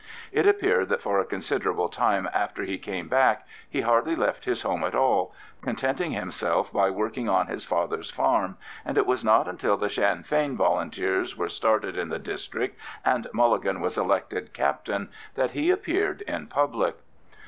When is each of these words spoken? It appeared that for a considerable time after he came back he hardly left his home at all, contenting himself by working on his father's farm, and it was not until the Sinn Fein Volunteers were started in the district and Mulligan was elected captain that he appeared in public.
It 0.31 0.47
appeared 0.47 0.89
that 0.89 1.03
for 1.03 1.19
a 1.19 1.25
considerable 1.25 1.87
time 1.87 2.27
after 2.33 2.63
he 2.63 2.79
came 2.79 3.07
back 3.07 3.45
he 3.69 3.81
hardly 3.81 4.15
left 4.15 4.45
his 4.45 4.63
home 4.63 4.83
at 4.83 4.95
all, 4.95 5.31
contenting 5.61 6.09
himself 6.13 6.73
by 6.73 6.89
working 6.89 7.29
on 7.29 7.45
his 7.45 7.65
father's 7.65 8.09
farm, 8.09 8.57
and 8.83 8.97
it 8.97 9.05
was 9.05 9.23
not 9.23 9.47
until 9.47 9.77
the 9.77 9.91
Sinn 9.91 10.23
Fein 10.23 10.57
Volunteers 10.57 11.37
were 11.37 11.49
started 11.49 11.99
in 11.99 12.09
the 12.09 12.17
district 12.17 12.79
and 13.05 13.27
Mulligan 13.31 13.79
was 13.79 13.95
elected 13.95 14.53
captain 14.53 15.09
that 15.35 15.51
he 15.51 15.69
appeared 15.69 16.21
in 16.23 16.47
public. 16.47 16.95